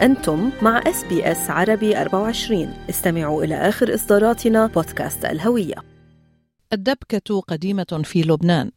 أنتم 0.00 0.50
مع 0.62 0.78
SBS 0.86 1.50
عربي 1.50 2.00
24 2.00 2.74
استمعوا 2.90 3.44
إلى 3.44 3.54
آخر 3.54 3.94
إصداراتنا 3.94 4.66
بودكاست 4.66 5.24
الهوية. 5.24 5.74
الدبكة 6.72 7.40
قديمة 7.40 8.02
في 8.04 8.22
لبنان 8.22 8.70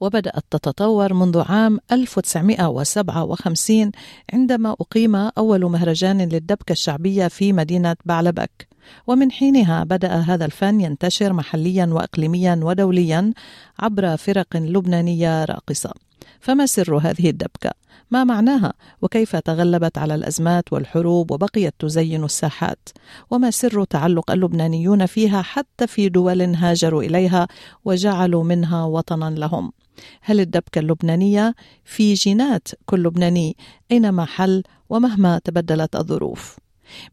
وبدأت 0.00 0.44
تتطور 0.50 1.14
منذ 1.14 1.42
عام 1.48 1.78
1957 1.92 3.90
عندما 4.32 4.76
أقيم 4.80 5.16
أول 5.16 5.64
مهرجان 5.64 6.22
للدبكة 6.22 6.72
الشعبية 6.72 7.28
في 7.28 7.52
مدينة 7.52 7.96
بعلبك. 8.04 8.68
ومن 9.06 9.30
حينها 9.32 9.84
بدأ 9.84 10.14
هذا 10.14 10.44
الفن 10.44 10.80
ينتشر 10.80 11.32
محليا 11.32 11.86
وإقليميا 11.86 12.60
ودوليا 12.62 13.32
عبر 13.78 14.16
فرق 14.16 14.56
لبنانية 14.56 15.44
راقصة. 15.44 15.92
فما 16.40 16.66
سر 16.66 16.96
هذه 16.96 17.30
الدبكة؟ 17.30 17.70
ما 18.10 18.24
معناها؟ 18.24 18.72
وكيف 19.02 19.36
تغلبت 19.36 19.98
على 19.98 20.14
الأزمات 20.14 20.72
والحروب 20.72 21.30
وبقيت 21.30 21.74
تزين 21.78 22.24
الساحات؟ 22.24 22.88
وما 23.30 23.50
سر 23.50 23.84
تعلق 23.84 24.30
اللبنانيون 24.30 25.06
فيها 25.06 25.42
حتى 25.42 25.86
في 25.86 26.08
دول 26.08 26.42
هاجروا 26.42 27.02
إليها 27.02 27.48
وجعلوا 27.84 28.44
منها 28.44 28.84
وطنا 28.84 29.30
لهم؟ 29.30 29.72
هل 30.20 30.40
الدبكة 30.40 30.78
اللبنانية 30.78 31.54
في 31.84 32.14
جينات 32.14 32.68
كل 32.86 33.02
لبناني 33.02 33.56
أينما 33.92 34.24
حل 34.24 34.62
ومهما 34.90 35.38
تبدلت 35.38 35.96
الظروف؟ 35.96 36.63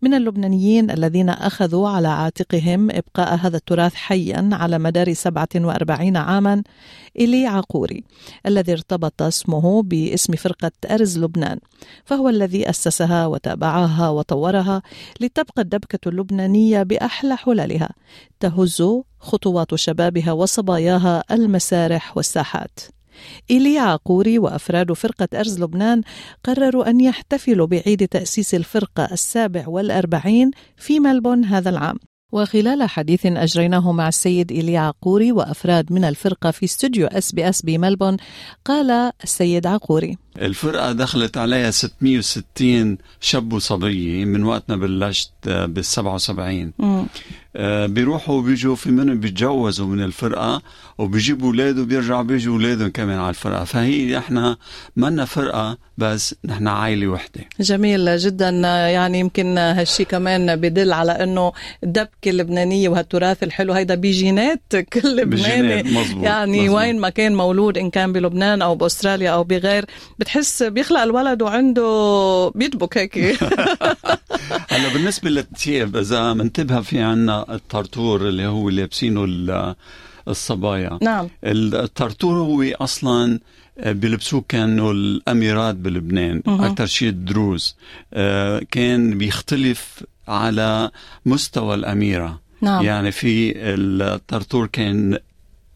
من 0.02 0.14
اللبنانيين 0.14 0.92
الذين 0.92 1.30
أخذوا 1.30 1.90
على 1.90 2.08
عاتقهم 2.08 2.92
إبقاء 2.92 3.36
هذا 3.36 3.58
التراث 3.58 3.94
حيا 3.94 4.50
على 4.54 4.80
مدار 4.80 5.14
47 5.14 6.18
عاما 6.18 6.64
إلي 7.20 7.46
عقوري 7.46 8.04
الذي 8.46 8.72
ارتبط 8.72 9.22
اسمه 9.22 9.84
باسم 9.84 10.36
فرقة 10.36 10.72
أرز 10.92 11.20
لبنان 11.20 11.60
فهو 12.06 12.30
الذي 12.30 12.70
أسسها 12.70 13.26
وتابعها 13.26 14.10
وطورها 14.10 14.82
لتبقى 15.22 15.62
الدبكة 15.62 16.10
اللبنانية 16.10 16.84
بأحلى 16.84 17.38
حللها 17.38 17.90
تهز 18.40 18.84
خطوات 19.20 19.76
شبابها 19.76 20.32
وصباياها 20.32 21.24
المسارح 21.32 22.18
والساحات. 22.18 22.80
إيلي 23.52 23.80
عقوري 23.80 24.40
وأفراد 24.40 24.94
فرقة 24.94 25.28
أرز 25.34 25.62
لبنان 25.62 26.02
قرروا 26.44 26.90
أن 26.90 27.02
يحتفلوا 27.02 27.68
بعيد 27.68 28.08
تأسيس 28.08 28.56
الفرقة 28.56 29.06
السابع 29.12 29.68
والأربعين 29.68 30.52
في 30.78 31.00
ملبون 31.00 31.46
هذا 31.46 31.70
العام. 31.70 32.00
وخلال 32.32 32.84
حديث 32.84 33.26
أجريناه 33.26 33.92
مع 33.92 34.08
السيد 34.08 34.52
إيليا 34.52 34.80
عقوري 34.80 35.32
وأفراد 35.32 35.94
من 35.94 36.04
الفرقة 36.04 36.52
في 36.52 36.66
استوديو 36.66 37.08
أس 37.08 37.32
بي 37.32 37.50
أس 37.50 37.62
بملبون 37.62 38.18
قال 38.66 39.12
السيد 39.24 39.68
عقوري 39.68 40.18
الفرقة 40.38 40.92
دخلت 40.92 41.38
عليها 41.38 41.72
660 41.72 42.98
شاب 43.22 43.54
وصبية 43.54 44.26
من 44.26 44.44
وقت 44.44 44.64
ما 44.70 44.76
بلشت 44.76 45.32
بال 45.46 45.86
77 45.86 46.72
آه 47.56 47.86
بيروحوا 47.86 48.36
وبيجوا 48.36 48.76
في 48.76 48.92
منهم 48.92 49.20
بيتجوزوا 49.20 49.88
من 49.88 50.04
الفرقة 50.04 50.62
وبيجيبوا 50.98 51.48
أولاد 51.48 51.80
وبيرجعوا 51.80 52.22
بيجوا 52.22 52.54
أولادهم 52.54 52.90
كمان 52.90 53.20
على 53.20 53.30
الفرقة. 53.30 53.64
فهي 53.64 54.18
إحنا 54.18 54.58
منا 54.96 55.26
فرقة 55.26 55.78
بس 55.98 56.36
نحن 56.46 56.68
عائلة 56.68 57.08
وحدة. 57.08 57.42
جميل 57.60 58.18
جدا. 58.18 58.50
يعني 58.90 59.20
يمكن 59.20 59.58
هالشي 59.58 60.06
كمان 60.06 60.56
بدل 60.56 60.94
على 60.94 61.12
إنه 61.12 61.52
الدبكة 61.84 62.30
اللبنانية 62.30 62.90
وهالتراث 62.90 63.44
الحلو 63.44 63.74
هيدا 63.74 63.96
بجينات 63.96 64.62
كل 64.94 65.16
لبناني. 65.16 65.70
يعني 66.24 66.60
مزبوط. 66.62 66.76
وين 66.78 67.00
ما 67.00 67.10
كان 67.10 67.36
مولود 67.36 67.78
إن 67.78 67.90
كان 67.90 68.14
بلبنان 68.14 68.62
أو 68.62 68.76
بأستراليا 68.76 69.30
أو 69.30 69.44
بغير 69.44 69.86
بتحس 70.22 70.64
بيخلق 70.64 71.00
الولد 71.02 71.42
وعنده 71.42 72.52
بيدبك 72.56 72.98
هيك. 72.98 73.18
هلا 74.72 74.94
بالنسبة 74.94 75.30
للثياب 75.30 75.96
إذا 75.98 76.34
منتبه 76.34 76.82
في 76.82 77.00
عنا 77.00 77.56
الطرطور 77.56 78.28
اللي 78.28 78.46
هو 78.48 78.70
لابسينه 78.70 79.24
ال- 79.24 79.76
الصبايا. 80.28 81.00
نعم. 81.02 81.28
الطرطور 81.44 82.38
هو 82.38 82.64
أصلا 82.84 83.40
بيلبسوه 83.86 84.44
كانوا 84.50 84.94
الأميرات 84.94 85.76
بلبنان. 85.76 86.42
أكثر 86.48 86.86
شيء 86.86 87.10
الدروز 87.10 87.76
آه، 88.14 88.62
كان 88.72 89.18
بيختلف 89.18 90.04
على 90.28 90.92
مستوى 91.26 91.76
الأميرة. 91.76 92.40
نعم. 92.62 92.84
يعني 92.86 93.12
في 93.12 93.54
الطرطور 93.58 94.68
كان 94.68 95.18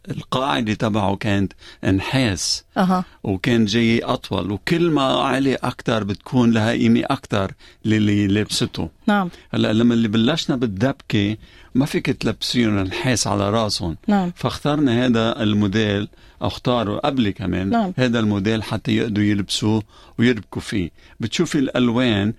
القاعدة 0.10 0.74
تبعه 0.74 1.16
كانت 1.16 1.54
نحاس 1.84 2.64
أها. 2.78 3.06
وكان 3.24 3.66
جاي 3.66 4.00
أطول 4.00 4.52
وكل 4.52 4.92
ما 4.92 5.04
علي 5.04 5.56
أكتر 5.56 6.04
بتكون 6.04 6.52
لها 6.52 6.72
قيمة 6.72 7.04
أكتر 7.06 7.52
للي 7.86 8.28
لبسته. 8.28 8.90
نعم. 9.08 9.30
هلأ 9.54 9.74
لما 9.74 9.94
اللي 9.94 10.08
بلشنا 10.08 10.56
بالدبكة 10.56 11.38
ما 11.76 11.86
فيك 11.86 12.06
تلبسيهم 12.06 12.80
نحاس 12.80 13.28
على 13.28 13.50
راسهم. 13.50 13.98
نعم. 14.08 14.32
فاخترنا 14.36 15.06
هذا 15.06 15.44
الموديل 15.44 16.08
أو 16.42 16.48
اختاروا 16.48 17.08
قبلي 17.08 17.32
كمان 17.32 17.70
نعم. 17.70 17.94
هذا 17.98 18.20
الموديل 18.20 18.64
حتى 18.64 18.96
يقدروا 18.96 19.26
يلبسوه 19.26 19.84
ويربكوا 20.20 20.62
فيه. 20.62 20.90
بتشوفي 21.20 21.60
الألوان 21.60 22.34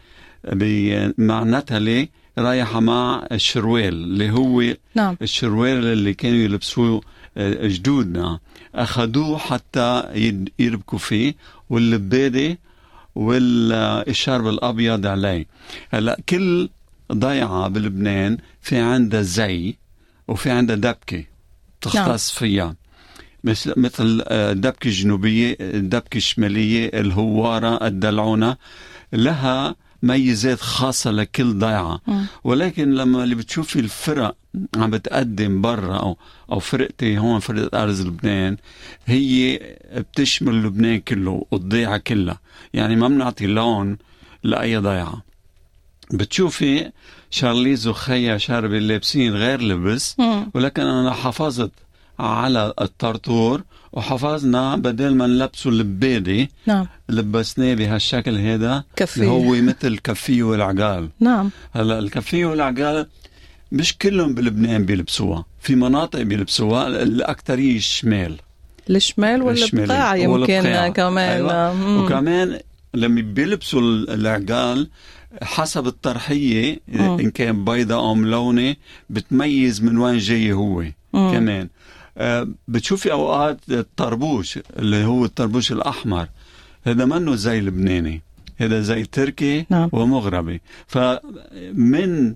بمعناتها 0.53 1.79
ليه 1.79 2.09
رايحة 2.39 2.81
مع 2.81 3.27
الشروال 3.33 3.89
اللي 3.89 4.31
هو 4.31 4.63
نعم. 4.95 5.17
الشروال 5.23 5.85
اللي 5.85 6.15
كانوا 6.15 6.39
يلبسوه 6.39 7.01
جدودنا. 7.39 8.41
أخذوه 8.75 9.39
حتى 9.39 10.03
يربكوا 10.59 10.99
فيه 10.99 11.35
واللبادة 11.71 12.59
والشرب 13.15 14.49
الأبيض 14.49 15.07
عليه. 15.07 15.47
هلأ 15.91 16.19
كل 16.29 16.69
ضيعة 17.13 17.69
بلبنان 17.69 18.39
في 18.61 18.79
عندها 18.79 19.23
زي 19.23 19.77
وفي 20.29 20.51
عندها 20.51 20.77
دبكة 20.77 21.25
تختص 21.81 22.31
فيها. 22.31 22.77
مثل 23.45 23.75
مثل 23.77 24.23
آه، 24.29 24.53
الدبكة 24.53 24.89
الجنوبية 24.89 25.57
الدبكة 25.61 26.17
الشمالية 26.17 26.89
الهوارة 26.89 27.87
الدلعونة. 27.87 28.57
لها 29.13 29.77
ميزات 30.07 30.61
خاصة 30.61 31.11
لكل 31.11 31.59
ضيعة. 31.59 32.01
ولكن 32.45 32.95
لما 32.95 33.25
اللي 33.25 33.35
بتشوفي 33.35 33.81
الفرق 33.81 34.37
عم 34.77 34.91
بتقدم 34.91 35.61
برا 35.61 35.97
أو 35.97 36.17
أو 36.53 36.59
فرقتي 36.59 37.19
هون 37.19 37.41
فرقة 37.41 37.83
أرز 37.83 38.07
لبنان 38.07 38.57
هي 39.07 39.61
بتشمل 39.97 40.63
لبنان 40.63 41.01
كله 41.01 41.47
والضيعة 41.51 41.97
كلها 41.99 42.41
يعني 42.75 42.97
ما 42.97 43.09
بنعطي 43.09 43.47
لون 43.47 43.99
لأي 44.43 44.77
ضيعة 44.77 45.23
بتشوفي 46.13 46.91
شارليز 47.31 47.87
وخيا 47.89 48.39
شاربي 48.39 48.79
لابسين 48.79 49.35
غير 49.35 49.61
لبس. 49.63 50.17
ولكن 50.55 50.83
أنا 50.83 51.13
حافظت 51.13 51.71
على 52.19 52.73
الطرطور 52.81 53.63
وحافظنا 53.93 54.77
بدل 54.77 55.15
ما 55.15 55.27
نلبسه 55.27 55.71
اللبادة 55.71 56.49
نعم 56.67 56.87
لبسناه 57.09 57.75
بهالشكل 57.75 58.39
هذا 58.39 58.85
كفي 58.97 59.17
اللي 59.17 59.31
هو 59.31 59.63
مثل 59.63 59.77
الكفية 59.85 60.43
والعقال 60.43 61.09
نعم 61.21 61.51
هلا 61.73 61.99
الكفية 61.99 62.47
والعقال 62.47 63.07
مش 63.73 63.99
كلهم 63.99 64.35
بلبنان 64.35 64.85
بيلبسوها 64.85 65.45
في 65.61 65.75
مناطق 65.75 66.23
بيلبسوها 66.23 66.87
الأكثرية 66.87 67.77
الشمال 67.77 68.37
الشمال 68.91 69.49
الشمالي. 69.51 69.83
والبقاع 69.83 70.17
يمكن 70.17 70.31
والبقاع. 70.33 70.89
كمان 70.89 71.31
أيوة. 71.31 71.75
مم. 71.75 72.05
وكمان 72.05 72.59
لما 72.95 73.21
بيلبسوا 73.21 73.81
العقال 74.15 74.89
حسب 75.43 75.87
الطرحية 75.87 76.81
مم. 76.89 77.19
إن 77.19 77.31
كان 77.31 77.65
بيضة 77.65 77.95
أو 77.95 78.15
ملونة 78.15 78.77
بتميز 79.11 79.83
من 79.83 79.99
وين 79.99 80.19
جاي 80.19 80.53
هو 80.53 80.85
مم. 81.13 81.33
كمان 81.33 81.69
بتشوفي 82.69 83.13
أوقات 83.13 83.59
الطربوش 83.71 84.59
اللي 84.79 85.05
هو 85.05 85.25
الطربوش 85.25 85.73
الأحمر 85.73 86.29
هذا 86.85 87.05
منه 87.05 87.35
زي 87.35 87.61
لبناني 87.61 88.23
هذا 88.59 88.81
زي 88.81 89.05
تركي 89.05 89.67
نعم. 89.71 89.89
ومغربي 89.93 90.61
فمن 90.87 92.29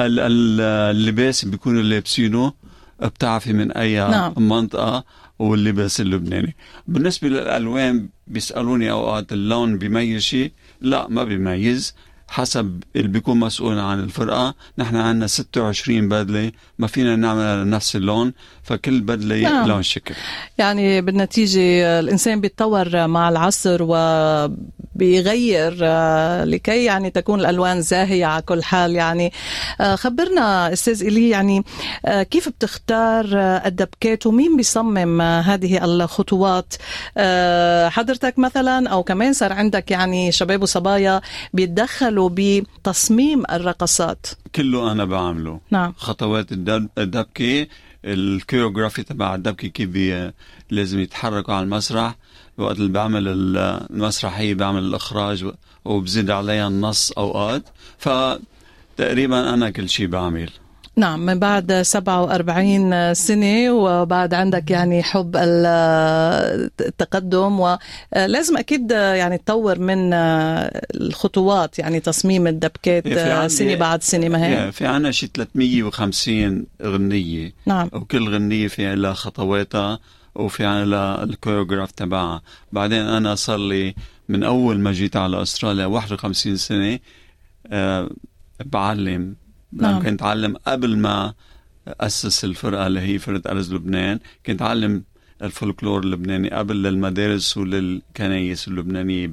ال- 0.00 0.20
ال- 0.20 0.60
اللباس 0.96 1.44
بيكونوا 1.44 1.82
لابسينه 1.82 2.52
بتعرفي 3.02 3.52
من 3.52 3.72
أي 3.72 3.96
نعم. 3.96 4.34
منطقة 4.36 5.04
واللباس 5.38 6.00
اللبناني 6.00 6.56
بالنسبة 6.88 7.28
للألوان 7.28 8.08
بيسألوني 8.26 8.90
أوقات 8.90 9.32
اللون 9.32 9.78
بيميز 9.78 10.22
شيء 10.22 10.52
لا 10.80 11.08
ما 11.08 11.24
بيميز 11.24 11.94
حسب 12.34 12.82
اللي 12.96 13.08
بيكون 13.08 13.40
مسؤول 13.40 13.78
عن 13.78 14.00
الفرقة 14.00 14.54
نحن 14.78 14.96
عندنا 14.96 15.26
26 15.26 16.08
بدلة 16.08 16.52
ما 16.78 16.86
فينا 16.86 17.16
نعمل 17.16 17.70
نفس 17.70 17.96
اللون 17.96 18.32
فكل 18.62 19.00
بدلة 19.00 19.40
نعم. 19.42 19.68
لون 19.68 19.82
شكل 19.82 20.14
يعني 20.58 21.00
بالنتيجة 21.00 22.00
الإنسان 22.00 22.40
بيتطور 22.40 23.06
مع 23.06 23.28
العصر 23.28 23.82
بيغير 24.94 25.78
آه، 25.82 26.44
لكي 26.44 26.84
يعني 26.84 27.10
تكون 27.10 27.40
الألوان 27.40 27.80
زاهية 27.80 28.26
على 28.26 28.42
كل 28.42 28.62
حال. 28.62 28.94
يعني 28.94 29.32
آه، 29.80 29.96
خبرنا 29.96 30.72
أستاذ 30.72 31.02
إلي 31.02 31.28
يعني 31.28 31.64
آه، 32.06 32.22
كيف 32.22 32.48
بتختار 32.48 33.26
الدبكات 33.66 34.26
ومين 34.26 34.56
بيصمم 34.56 35.20
هذه 35.20 35.84
الخطوات؟ 35.84 36.74
حضرتك 37.88 38.38
مثلا 38.38 38.88
أو 38.88 39.02
كمان 39.02 39.32
صار 39.32 39.52
عندك 39.52 39.90
يعني 39.90 40.32
شباب 40.32 40.62
وصبايا 40.62 41.20
بيتدخلوا 41.52 42.30
بتصميم 42.32 43.42
الرقصات؟ 43.52 44.26
كله 44.54 44.92
أنا 44.92 45.04
بعمله. 45.04 45.60
نعم. 45.70 45.94
خطوات 45.96 46.52
الدبكة 46.52 47.66
الكيوغرافي 48.04 49.02
تبع 49.02 49.34
الدبكة 49.34 49.68
كيف 49.68 50.30
لازم 50.70 51.00
يتحركوا 51.00 51.54
على 51.54 51.64
المسرح. 51.64 52.16
وقت 52.58 52.76
اللي 52.76 52.92
بعمل 52.92 53.28
المسرحية 53.28 54.54
بعمل 54.54 54.82
الإخراج 54.82 55.52
وبزيد 55.84 56.30
عليها 56.30 56.68
النص 56.68 57.12
أوقات. 57.12 57.62
فتقريبا 57.98 59.54
أنا 59.54 59.70
كل 59.70 59.88
شيء 59.88 60.06
بعمل. 60.06 60.50
نعم 60.96 61.26
من 61.26 61.38
بعد 61.38 61.72
47 61.82 63.14
سنة 63.14 63.72
وبعد 63.72 64.34
عندك 64.34 64.70
يعني 64.70 65.02
حب 65.02 65.36
التقدم 66.80 67.60
ولازم 67.60 68.56
أكيد 68.56 68.90
يعني 68.90 69.38
تطور 69.38 69.78
من 69.78 70.12
الخطوات 70.94 71.78
يعني 71.78 72.00
تصميم 72.00 72.46
الدبكات 72.46 73.08
سنة 73.50 73.74
بعد 73.74 74.02
سنة 74.02 74.28
ما 74.28 74.46
هي؟ 74.46 74.72
في 74.72 74.86
عنا 74.86 75.10
شي 75.10 75.30
350 75.34 76.66
غنية. 76.82 77.54
نعم. 77.66 77.90
وكل 77.92 78.34
غنية 78.34 78.68
في 78.68 78.94
لها 78.94 79.12
خطواتها 79.12 79.98
وفي 80.34 80.66
على 80.66 81.18
الكوريوغراف 81.22 81.90
تبعها. 81.90 82.42
بعدين 82.72 83.06
أنا 83.06 83.34
صار 83.34 83.58
لي 83.58 83.94
من 84.28 84.42
أول 84.42 84.78
ما 84.78 84.92
جيت 84.92 85.16
على 85.16 85.42
أستراليا 85.42 85.86
51 85.86 86.56
سنة 86.56 86.98
أه 87.66 88.10
بعلم. 88.64 89.36
نعم. 89.82 90.02
كنت 90.02 90.22
أعلم 90.22 90.56
قبل 90.56 90.96
ما 90.96 91.34
أسس 91.88 92.44
الفرقة 92.44 92.86
اللي 92.86 93.00
هي 93.00 93.18
فرقة 93.18 93.50
أرز 93.50 93.74
لبنان 93.74 94.18
كنت 94.46 94.62
أعلم 94.62 95.04
الفولكلور 95.42 96.02
اللبناني 96.02 96.50
قبل 96.50 96.82
للمدارس 96.82 97.56
وللكنايس 97.56 98.68
اللبنانية 98.68 99.26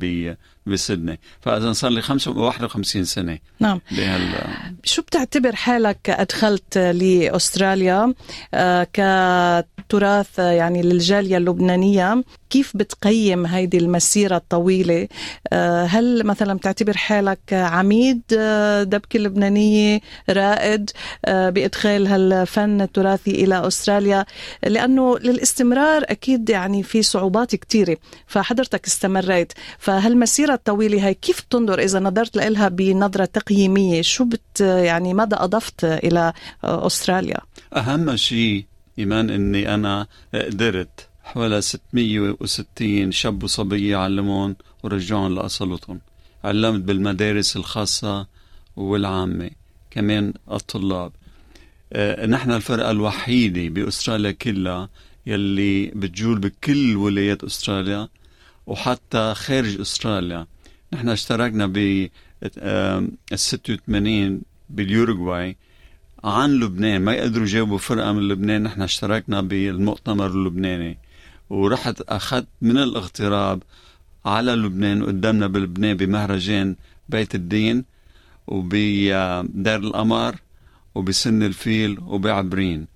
بسدني 0.66 1.20
فإذا 1.42 1.74
صار 1.74 1.92
لي 1.92 2.02
51 2.28 3.04
سنة 3.04 3.38
نعم. 3.60 3.82
بهال... 3.92 4.30
شو 4.84 5.02
بتعتبر 5.02 5.56
حالك 5.56 6.10
أدخلت 6.10 6.78
لأستراليا؟ 6.78 8.14
آه 8.54 8.88
كتراث 8.94 10.40
يعني 10.40 10.82
للجالية 10.82 11.38
اللبنانية 11.38 12.24
كيف 12.50 12.78
بتقيم 12.78 13.46
هيدي 13.46 13.78
المسيرة 13.78 14.36
الطويلة؟ 14.36 15.08
آه 15.54 15.86
هل 15.86 16.24
مثلا 16.26 16.54
بتعتبر 16.54 16.98
حالك 16.98 17.40
عميد 17.54 18.22
آه 18.38 18.84
دبكة 18.84 19.20
لبنانية 19.20 20.00
رائد 20.30 20.90
آه 21.26 21.50
بإدخال 21.50 22.08
هالفن 22.08 22.82
التراثي 22.82 23.32
إلى 23.32 23.68
أستراليا؟ 23.68 24.26
لأنه 24.64 25.18
للاستمرار 25.18 26.04
أكيد 26.06 26.50
يعني 26.50 26.84
في 26.84 27.02
صعوبات 27.04 27.56
كثيره 27.56 27.98
فحضرتك 28.28 28.86
استمريت. 28.86 29.54
فهالمسيرة 29.80 30.51
المسيرة 30.52 30.72
الطويلة 30.72 31.08
هاي 31.08 31.14
كيف 31.14 31.40
تنظر 31.40 31.80
إذا 31.80 32.00
نظرت 32.00 32.38
لها 32.38 32.68
بنظرة 32.68 33.26
تقييمية؟ 33.26 34.02
شو 34.02 34.26
بت 34.26 34.62
يعني 34.62 35.14
ماذا 35.14 35.44
أضفت 35.44 35.84
إلى 35.84 36.34
أستراليا؟ 36.64 37.38
أهم 37.76 38.16
شيء 38.16 38.66
إيمان 39.00 39.30
إني 39.30 39.76
أنا 39.76 40.08
قدرت 40.34 41.08
حوالي 41.24 41.62
660 41.62 43.12
شاب 43.12 43.44
وصبية 43.44 43.98
علمون 43.98 44.56
ورجعهم 44.84 45.36
لأصلتهم 45.36 46.02
علمت 46.44 46.82
بالمدارس 46.82 47.58
الخاصة 47.58 48.28
والعامة 48.76 49.50
كمان 49.92 50.34
الطلاب. 50.52 51.12
آه، 51.94 52.26
نحن 52.26 52.52
الفرقة 52.52 52.92
الوحيدة 52.92 53.70
بأستراليا 53.70 54.32
كلها 54.32 54.90
يلي 55.26 55.86
بتجول 55.96 56.40
بكل 56.40 56.96
ولايات 56.96 57.44
أستراليا 57.44 58.08
وحتى 58.72 59.34
خارج 59.34 59.80
أستراليا. 59.80 60.48
نحن 60.94 61.10
اشتركنا 61.10 61.66
ب 61.68 62.08
86 63.36 64.42
باليوروغواي 64.70 65.58
عن 66.24 66.50
لبنان. 66.60 67.02
ما 67.02 67.14
يقدروا 67.14 67.46
يجاوبوا 67.46 67.78
فرقة 67.78 68.12
من 68.12 68.28
لبنان. 68.28 68.64
نحن 68.64 68.82
اشتركنا 68.82 69.42
بالمؤتمر 69.42 70.28
اللبناني. 70.28 70.98
ورحت 71.50 72.02
أخذت 72.02 72.48
من 72.62 72.78
الاغتراب 72.78 73.64
على 74.26 74.52
لبنان 74.52 75.02
وقدامنا 75.02 75.48
بلبنان 75.48 75.98
بمهرجان 75.98 76.76
بيت 77.10 77.36
الدين 77.36 77.86
وبدار 78.48 79.80
القمر 79.80 80.36
وبسن 80.96 81.44
الفيل 81.44 82.00
وبعبرين. 82.00 82.88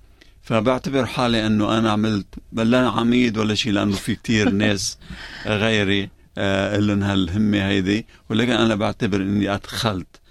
فبعتبر 0.45 1.06
حالي 1.06 1.45
إنه 1.45 1.77
أنا 1.77 1.92
عملت 1.92 2.25
لا 2.53 2.89
عميد 2.89 3.38
ولا 3.38 3.56
شيء 3.56 3.71
لأنه 3.74 3.95
في 3.95 4.15
كتير 4.15 4.50
ناس 4.63 4.97
غيري 5.45 6.09
آه 6.38 6.77
لهم 6.77 7.03
هالهمة 7.03 7.68
هيدي. 7.68 8.06
ولكن 8.30 8.51
أنا 8.51 8.75
بعتبر 8.75 9.21
إني 9.21 9.53
أدخلت 9.56 10.21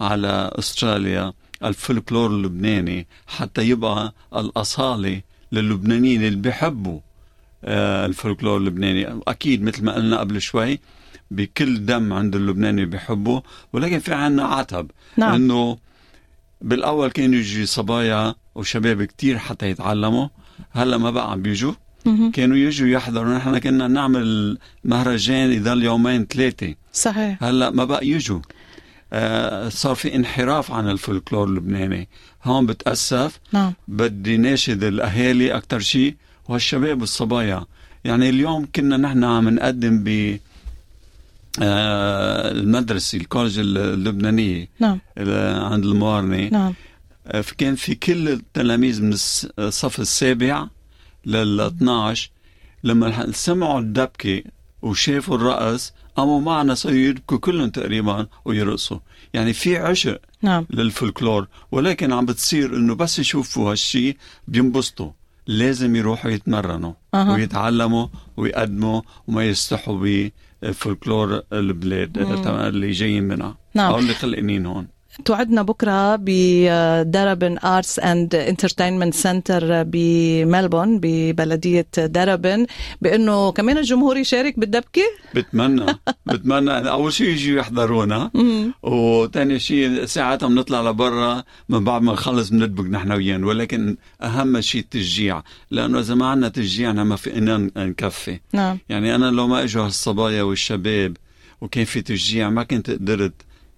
على 0.00 0.50
أستراليا 0.58 1.32
الفلكلور 1.64 2.30
اللبناني 2.30 3.06
حتى 3.26 3.62
يبقى 3.68 4.12
الأصالة 4.36 5.22
للبنانيين 5.52 6.24
اللي 6.24 6.38
بيحبوا 6.38 7.00
آه 7.64 8.06
الفلكلور 8.06 8.56
اللبناني. 8.56 9.20
أكيد 9.28 9.62
مثل 9.62 9.84
ما 9.84 9.94
قلنا 9.94 10.18
قبل 10.20 10.40
شوي 10.40 10.80
بكل 11.36 11.86
دم 11.86 12.12
عند 12.12 12.36
اللبناني 12.36 12.84
بيحبه 12.84 13.42
ولكن 13.72 13.98
في 13.98 14.14
عنا 14.14 14.44
عتب. 14.44 14.90
نعم. 15.16 15.34
إنه 15.34 15.78
بالأول 16.60 17.10
كانوا 17.10 17.38
يجي 17.38 17.66
صبايا 17.66 18.34
وشباب 18.54 19.04
كتير 19.04 19.38
حتى 19.38 19.70
يتعلموا. 19.70 20.28
هلا 20.70 20.98
ما 20.98 21.10
بقى 21.10 21.30
عم 21.32 21.42
بيجوا. 21.42 21.72
كانوا 22.32 22.56
يجوا 22.56 22.88
يحضروا. 22.88 23.34
نحن 23.34 23.58
كنا 23.58 23.88
نعمل 23.88 24.58
مهرجان 24.84 25.52
يضل 25.52 25.82
يومين 25.82 26.26
ثلاثة. 26.26 26.74
صحيح. 26.92 27.44
هلا 27.44 27.70
ما 27.70 27.84
بقى 27.84 28.06
يجوا. 28.06 28.40
آه 29.12 29.68
صار 29.68 29.94
في 29.94 30.14
انحراف 30.14 30.72
عن 30.72 30.88
الفولكلور 30.88 31.48
اللبناني. 31.48 32.08
هون 32.44 32.66
بتأسف. 32.66 33.40
نعم. 33.52 33.72
بدي 33.88 34.36
ناشد 34.36 34.84
الأهالي 34.84 35.56
أكثر 35.56 35.80
شيء 35.80 36.14
والشباب 36.48 37.00
والصبايا. 37.00 37.64
يعني 38.04 38.28
اليوم 38.28 38.68
كنا 38.76 38.96
نحن 38.96 39.24
عم 39.24 39.48
نقدم 39.48 40.04
ب 40.04 40.38
آه، 41.60 42.50
المدرسة 42.50 43.18
الكولج 43.18 43.58
اللبنانية 43.58 44.68
نعم. 44.80 45.00
عند 45.72 45.84
الموارنة. 45.84 46.48
نعم. 46.48 46.74
آه، 47.26 47.44
كان 47.58 47.74
في 47.74 47.94
كل 47.94 48.28
التلاميذ 48.28 49.02
من 49.02 49.12
الصف 49.58 50.00
السابع 50.00 50.66
لل 51.26 51.60
12 51.60 52.30
لما 52.84 53.32
سمعوا 53.32 53.80
الدبكة 53.80 54.42
وشافوا 54.82 55.36
الرقص 55.36 55.92
قاموا 56.16 56.40
معنا 56.40 56.74
صاروا 56.74 56.98
يبكوا 56.98 57.38
كلهم 57.38 57.70
تقريبا 57.70 58.26
ويرقصوا. 58.44 58.98
يعني 59.34 59.52
في 59.52 59.76
عشق 59.76 60.20
نعم. 60.42 60.66
للفلكلور 60.70 61.48
ولكن 61.72 62.12
عم 62.12 62.26
بتصير 62.26 62.76
إنه 62.76 62.94
بس 62.94 63.18
يشوفوا 63.18 63.70
هالشيء 63.72 64.16
بينبسطوا. 64.48 65.10
لازم 65.46 65.96
يروحوا 65.96 66.30
يتمرنوا 66.30 66.92
أه. 67.14 67.32
ويتعلموا 67.32 68.06
ويقدموا 68.36 69.02
وما 69.26 69.44
يستحوا 69.44 69.98
بفولكلور 70.62 71.42
البلاد 71.52 72.18
اللي 72.68 72.90
جايين 72.90 73.24
منها. 73.24 73.56
نعم. 73.74 73.92
أو 73.92 73.98
اللي 73.98 74.14
خلقانين 74.14 74.66
هون. 74.66 74.88
توعدنا 75.24 75.62
بكرة 75.62 76.16
ب 76.16 76.34
Darebin 76.34 77.58
Arts 77.58 77.98
and 77.98 78.34
Entertainment 78.34 79.14
Centre 79.14 79.82
بملبورن 79.82 81.00
ببلدية 81.02 81.86
دربن 81.98 82.66
بأنه 83.02 83.52
كمان 83.52 83.78
الجمهور 83.78 84.16
يشارك 84.16 84.58
بالدبكة؟ 84.58 85.02
بتمنى 85.34 85.86
بتمنى. 86.26 86.90
أول 86.90 87.12
شيء 87.12 87.28
يجوا 87.28 87.58
يحضرونا. 87.58 88.30
وثاني 88.82 89.58
شيء 89.58 90.04
ساعتها 90.04 90.48
بنطلع 90.48 90.90
لبرا 90.90 91.42
من 91.68 91.84
بعد 91.84 92.02
ما 92.02 92.12
نخلص 92.12 92.48
بندبك 92.48 92.90
نحن 92.90 93.12
وياهم. 93.12 93.44
ولكن 93.44 93.96
أهم 94.22 94.60
شيء 94.60 94.80
التشجيع. 94.80 95.42
لأنه 95.70 96.00
إذا 96.00 96.14
ما 96.14 96.26
عندنا 96.26 96.48
تشجيع 96.48 96.92
ما 96.92 97.16
فينا 97.16 97.70
نكفي. 97.76 98.40
نعم. 98.52 98.78
يعني 98.88 99.14
أنا 99.14 99.30
لو 99.30 99.46
ما 99.48 99.62
إجوا 99.62 99.84
هالصبايا 99.84 100.42
والشباب 100.42 101.16
وكان 101.60 101.84
في 101.84 102.02
تشجيع 102.02 102.50
ما 102.50 102.62
كنت 102.62 102.90
قدرت 102.90 103.32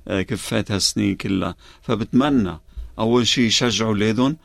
كفات 0.08 0.70
هالسنين 0.70 1.16
كلها. 1.16 1.56
فبتمنى 1.82 2.58
أول 2.98 3.26
شيء 3.26 3.44
يشجعوا 3.44 3.90
اولادهم 3.90 4.36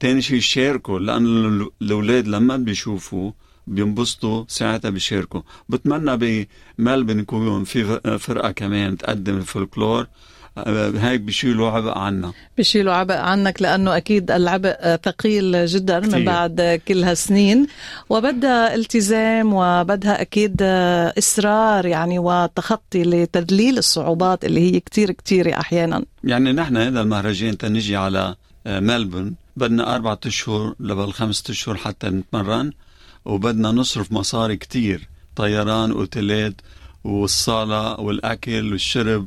ثاني 0.00 0.22
شيء 0.22 0.36
يشاركوا 0.36 0.98
لأن 0.98 1.26
الأولاد 1.82 2.28
لما 2.28 2.56
بيشوفوا 2.56 3.32
بينبسطوا 3.66 4.44
ساعتها 4.48 4.90
بيشاركوا. 4.90 5.40
بتمنى 5.68 6.46
بملبن 6.78 7.18
يكون 7.18 7.64
في 7.64 8.00
فرقة 8.18 8.50
كمان 8.50 8.96
تقدم 8.96 9.36
الفولكلور. 9.36 10.00
آه، 10.00 10.08
هيك 10.56 11.20
بيشيلوا 11.20 11.70
عبء 11.70 11.98
عنا. 11.98 12.32
بيشيلوا 12.56 12.92
عبء 12.92 13.14
عنك 13.14 13.62
لأنه 13.62 13.96
أكيد 13.96 14.30
العبء 14.30 14.96
ثقيل 15.04 15.66
جدا 15.66 16.00
كتير. 16.00 16.18
من 16.18 16.24
بعد 16.24 16.80
كل 16.88 17.04
هالسنين. 17.04 17.66
وبدها 18.08 18.74
التزام 18.74 19.54
وبدها 19.54 20.20
أكيد 20.20 20.62
إصرار 21.18 21.86
يعني 21.86 22.18
وتخطي 22.18 23.02
لتذليل 23.02 23.78
الصعوبات 23.78 24.44
اللي 24.44 24.60
هي 24.60 24.80
كتير 24.80 25.10
كتير 25.10 25.60
أحيانا. 25.60 26.04
يعني 26.24 26.52
نحن 26.52 26.76
هذا 26.76 27.00
المهرجان 27.00 27.58
تنجي 27.58 27.96
على 27.96 28.34
ملبون. 28.66 29.34
بدنا 29.56 29.94
أربعة 29.94 30.20
أشهر 30.26 30.74
لبل 30.80 31.12
خمسة 31.12 31.44
أشهر 31.50 31.76
حتى 31.76 32.06
نتمرن 32.06 32.72
وبدنا 33.24 33.72
نصرف 33.72 34.12
مصاري 34.12 34.56
كتير. 34.56 35.08
طيران 35.36 35.90
أوتيلات 35.90 36.54
والصالة 37.04 38.00
والأكل 38.00 38.72
والشرب 38.72 39.26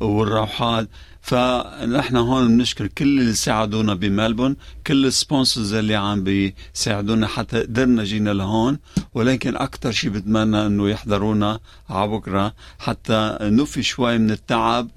والروحات. 0.00 0.88
فنحن 1.22 2.16
هون 2.16 2.48
بنشكر 2.48 2.86
كل 2.86 3.04
اللي 3.20 3.34
ساعدونا 3.34 3.94
بملبون 3.94 4.56
كل 4.86 5.06
ال 5.06 5.14
sponsors 5.14 5.74
اللي 5.74 5.94
عم 5.94 6.24
بيساعدونا 6.24 7.26
حتى 7.26 7.60
قدرنا 7.62 8.04
جينا 8.04 8.30
لهون. 8.30 8.78
ولكن 9.14 9.56
أكثر 9.56 9.90
شيء 9.92 10.10
بتمنى 10.10 10.66
أنه 10.66 10.88
يحضرونا 10.90 11.60
على 11.90 12.08
بكرة 12.08 12.54
حتى 12.78 13.38
نوفي 13.42 13.82
شوي 13.82 14.18
من 14.18 14.30
التعب 14.30 14.88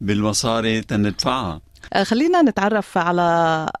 بالمصاري 0.00 0.80
تندفعها. 0.80 1.60
آه، 1.92 2.02
خلينا 2.02 2.42
نتعرف 2.42 2.98
على 2.98 3.22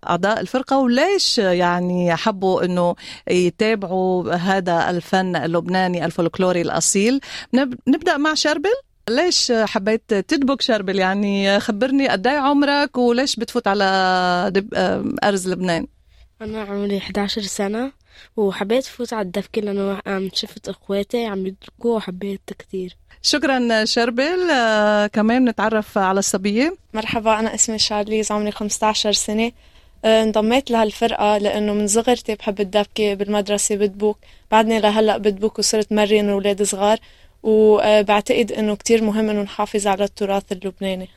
أعضاء 0.08 0.40
الفرقة 0.40 0.78
وليش 0.78 1.38
يعني 1.38 2.16
حبوا 2.16 2.64
أنه 2.64 2.94
يتابعوا 3.30 4.32
هذا 4.34 4.90
الفن 4.90 5.36
اللبناني 5.36 6.04
الفولكلوري 6.04 6.60
الأصيل. 6.62 7.20
نب- 7.54 7.74
نبدأ 7.88 8.16
مع 8.16 8.34
شربل. 8.34 8.70
ليش 9.10 9.52
حبيت 9.52 10.14
تدبك 10.14 10.60
شربل 10.60 10.98
يعني 10.98 11.60
خبرني 11.60 12.08
قد 12.08 12.26
إيه 12.26 12.38
عمرك 12.38 12.98
وليش 12.98 13.36
بتفوت 13.36 13.66
على 13.68 14.50
دب... 14.54 14.74
أرز 15.24 15.48
لبنان؟ 15.48 15.86
أنا 16.42 16.62
عمري 16.62 16.98
11 16.98 17.42
سنة 17.42 17.92
وحبيت 18.36 18.84
فوت 18.84 19.12
على 19.12 19.26
الدبكة 19.26 19.62
لأنه 19.62 20.00
عم 20.06 20.30
شفت 20.34 20.68
إخواتي 20.68 21.24
عم 21.24 21.46
يدبكوا 21.46 21.96
وحبيت 21.96 22.40
كتير. 22.58 22.96
شكرا 23.22 23.84
شربل. 23.84 24.50
آه، 24.50 25.06
كمان 25.06 25.48
نتعرف 25.48 25.98
على 25.98 26.18
الصبية. 26.18 26.76
مرحبا 26.94 27.38
أنا 27.38 27.54
اسمي 27.54 27.78
شارليز 27.78 28.32
عمري 28.32 28.50
15 28.50 29.12
سنة. 29.12 29.52
آه، 30.04 30.22
انضميت 30.22 30.70
لهالفرقة 30.70 31.38
لأنه 31.38 31.72
من 31.72 31.86
صغرتي 31.86 32.34
بحب 32.34 32.60
الدبكة 32.60 33.14
بالمدرسة 33.14 33.76
بدبوك. 33.76 34.18
بعدني 34.50 34.80
لهلأ 34.80 35.16
بدبوك 35.16 35.58
وصرت 35.58 35.92
مرن 35.92 36.30
أولاد 36.30 36.62
صغار. 36.62 36.98
وبعتقد 37.46 38.52
أنه 38.52 38.76
كتير 38.76 39.04
مهم 39.04 39.30
أنه 39.30 39.42
نحافظ 39.42 39.86
على 39.86 40.04
التراث 40.04 40.52
اللبناني. 40.52 41.08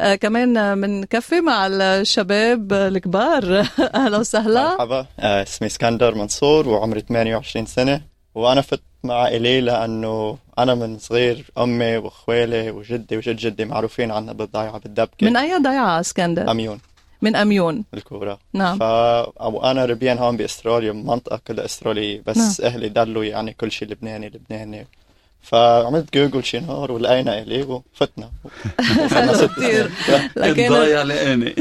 آه، 0.00 0.14
كمان 0.14 0.78
من 0.78 1.04
كفي 1.04 1.40
مع 1.40 1.66
الشباب 1.66 2.72
الكبار. 2.72 3.66
أهلا 3.94 4.18
وسهلا. 4.18 4.70
مرحبا. 4.70 5.06
آه، 5.20 5.42
اسمي 5.42 5.66
اسكندر 5.66 6.14
منصور 6.14 6.68
وعمري 6.68 7.00
28 7.00 7.66
سنة. 7.66 8.00
وأنا 8.34 8.60
فت 8.60 8.80
مع 9.04 9.28
إلي 9.28 9.60
لأنه 9.60 10.38
أنا 10.58 10.74
من 10.74 10.98
صغير 10.98 11.44
أمي 11.58 11.96
وأخوالي 11.96 12.70
وجدي 12.70 13.16
وجد 13.16 13.36
جدي 13.36 13.64
معروفين 13.64 14.10
عنا 14.10 14.32
بالضيعة 14.32 14.78
بالدبكة. 14.78 15.26
من 15.26 15.36
أي 15.36 15.58
ضيعة 15.62 16.00
اسكندر؟ 16.00 16.50
أميون. 16.50 16.78
من 17.22 17.36
أميون. 17.36 17.84
الكورة 17.94 18.38
نعم. 18.52 18.78
ف 18.78 18.82
أو 18.82 19.70
أنا 19.70 19.84
ربيان 19.84 20.18
هون 20.18 20.36
بأستراليا 20.36 20.92
منطقة 20.92 21.40
كلها 21.46 21.64
أسترالية 21.64 22.22
بس 22.26 22.60
أهلي 22.60 22.88
دلوا 22.88 23.24
يعني 23.24 23.52
كل 23.52 23.72
شيء 23.72 23.88
لبناني 23.88 24.28
لبناني. 24.28 24.86
فعملت 25.42 26.14
جوجل 26.14 26.44
شي 26.44 26.60
نهار 26.60 26.92
ولقينا 26.92 27.38
إلي 27.38 27.62
وفتنا. 27.62 28.30
حلو 29.10 29.48
كثير 29.48 29.90
لكن 30.36 30.64
الضايع 30.64 31.02
لقاني. 31.02 31.54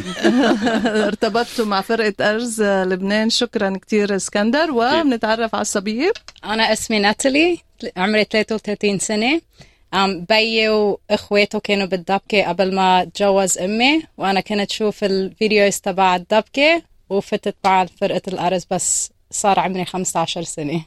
ارتبطتوا 1.08 1.66
مع 1.66 1.82
فرقة 1.82 2.32
أرز 2.32 2.62
لبنان. 2.62 3.30
شكرا 3.30 3.78
كثير 3.88 4.16
اسكندر. 4.16 4.72
وبنتعرف 4.72 5.56
على 5.56 5.62
الصبية 5.62 6.14
أنا 6.46 6.74
اسمي 6.74 7.00
ناتالي. 7.00 7.58
عمري 7.98 8.24
33 8.24 9.00
سنة. 9.00 9.42
أم 9.94 10.26
بيي 10.30 10.70
وإخواته 10.70 11.60
كانوا 11.60 11.86
بالدبكة 11.88 12.48
قبل 12.48 12.76
ما 12.76 13.04
تجوز 13.04 13.58
أمي 13.58 14.02
وأنا 14.18 14.40
كنت 14.42 14.72
شوف 14.72 15.04
ال 15.04 15.14
videos 15.14 15.78
تبع 15.80 16.16
الدبكة 16.16 16.82
وفتت 17.10 17.56
مع 17.64 17.86
فرقة 17.86 18.22
الأرز 18.28 18.66
بس 18.72 19.12
صار 19.32 19.60
عمري 19.60 19.86
15 19.86 20.44
سنة. 20.44 20.86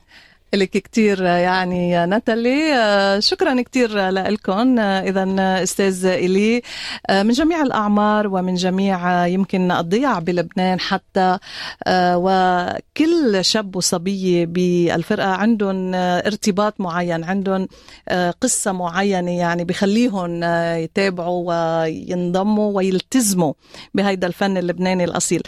لك 0.54 0.71
كتير 0.71 1.23
يعني 1.23 2.06
ناتالي. 2.06 2.75
آه، 2.75 3.18
شكرا 3.18 3.62
كتير 3.62 4.09
لكم 4.09 4.78
أستاذ 4.78 6.04
إلي 6.06 6.62
آه، 7.11 7.23
من 7.23 7.30
جميع 7.30 7.62
الأعمار 7.62 8.26
ومن 8.28 8.54
جميع 8.54 9.23
آه، 9.25 9.26
يمكن 9.26 9.71
الضياع 9.71 10.18
بلبنان 10.18 10.80
حتى 10.80 11.38
آه، 11.87 12.16
وكل 12.18 13.44
شاب 13.44 13.76
وصبية 13.76 14.47
بالفرقة 14.47 15.28
عندهم 15.28 15.94
آه، 15.94 16.18
ارتباط 16.26 16.80
معين 16.80 17.25
عندهم 17.25 17.68
آه، 18.09 18.30
قصة 18.30 18.73
معينة 18.73 19.30
يعني 19.38 19.64
بخليهم 19.64 20.40
آه، 20.44 20.75
يتابعوا 20.76 21.44
وينضموا 21.82 22.76
ويلتزموا 22.76 23.52
بهيدا 23.94 24.26
الفن 24.26 24.56
اللبناني 24.56 25.04
الأصيل. 25.04 25.42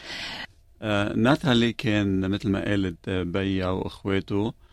آه، 0.82 1.12
ناتالي 1.16 1.73
كان 1.73 2.30
مثل 2.30 2.49
ما 2.49 2.64
قالت 2.64 2.96
آه، 3.08 3.23
بيا 3.23 3.66
وأخواته 3.66 4.46
آه، 4.46 4.63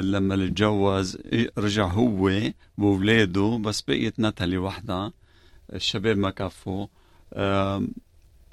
لما 0.00 0.34
اتجوز 0.34 1.18
إيه، 1.32 1.50
رجع 1.58 1.86
هو 1.86 2.40
وأولاده 2.78 3.60
بس 3.64 3.80
بقيت 3.80 4.18
ناتالي 4.20 4.58
وحدها 4.58 5.12
الشباب 5.72 6.18
ما 6.18 6.30
كفوا 6.30 6.86
آم، 7.34 7.88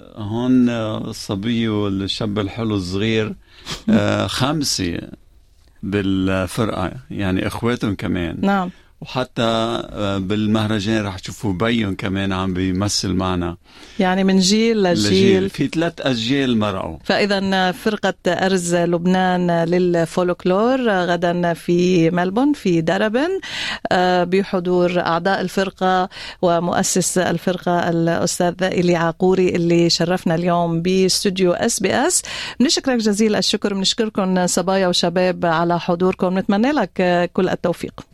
هون 0.00 0.68
آه، 0.68 0.98
الصبي 1.10 1.68
والشاب 1.68 2.38
الحلو 2.38 2.74
الصغير 2.74 3.34
آه، 3.90 4.26
خمسة 4.26 5.00
بالفرقة 5.82 6.92
يعني 7.10 7.46
إخواتهم 7.46 7.94
كمان. 7.94 8.38
نعم. 8.40 8.70
وحتى 9.04 9.42
آه، 9.42 10.18
بالمهرجان 10.18 11.04
رح 11.04 11.18
تشوفوا 11.18 11.52
بيهم 11.52 11.94
كمان 11.94 12.32
عم 12.32 12.54
بيمثل 12.54 13.12
معنا. 13.12 13.56
يعني 13.98 14.24
من 14.24 14.38
جيل 14.38 14.82
لجيل. 14.82 15.50
في 15.50 15.66
ثلاث 15.66 15.92
أجيال 16.00 16.58
مرقوا. 16.58 16.98
فإذا 17.04 17.72
فرقة 17.72 18.14
أرز 18.26 18.74
لبنان 18.74 19.64
للفولكلور 19.64 20.90
غدا 20.90 21.54
في 21.54 22.10
ملبون 22.10 22.52
في 22.52 22.80
دربن 22.80 23.40
آه، 23.92 24.24
بحضور 24.24 25.00
أعضاء 25.00 25.40
الفرقة 25.40 26.08
ومؤسس 26.42 27.18
الفرقة 27.18 27.90
الأستاذ 27.90 28.62
إلي 28.62 28.96
عاقوري 28.96 29.48
اللي 29.48 29.90
شرفنا 29.90 30.34
اليوم 30.34 30.82
باستوديو 30.82 31.52
SBS. 31.52 32.22
بنشكرك 32.60 32.96
جزيل 32.96 33.36
الشكر 33.36 33.74
بنشكركم 33.74 34.46
صبايا 34.46 34.88
وشباب 34.88 35.46
على 35.46 35.80
حضوركم. 35.80 36.38
نتمنى 36.38 36.72
لك 36.72 37.30
كل 37.32 37.48
التوفيق. 37.48 38.13